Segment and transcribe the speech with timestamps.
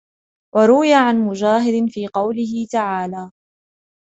[0.55, 3.31] وَرُوِيَ عَنْ مُجَاهِدٍ فِي قَوْله تَعَالَى